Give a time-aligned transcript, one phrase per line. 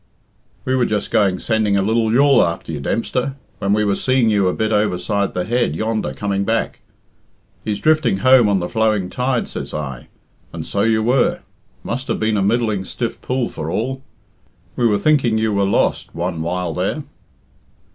[0.65, 4.31] "We were just going sending a lil yawl after you, Dempster, when we were seeing
[4.31, 6.79] you a bit overside the head yonder coming back.
[7.63, 10.07] 'He's drifting home on the flowing tide,' says I,
[10.51, 11.41] and so you were.
[11.83, 14.01] Must have been a middling stiff pull for all.
[14.75, 17.03] We were thinking you were lost one while there."